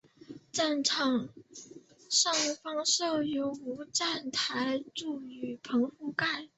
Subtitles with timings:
[0.51, 1.29] 站场
[2.09, 6.49] 上方设有无站台柱雨棚覆盖。